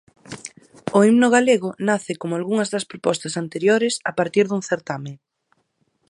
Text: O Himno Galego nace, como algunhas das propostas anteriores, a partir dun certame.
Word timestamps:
O 0.97 0.99
Himno 1.05 1.27
Galego 1.35 1.69
nace, 1.89 2.13
como 2.21 2.33
algunhas 2.35 2.71
das 2.73 2.87
propostas 2.91 3.33
anteriores, 3.43 3.93
a 4.09 4.11
partir 4.19 4.45
dun 4.47 4.61
certame. 4.69 5.11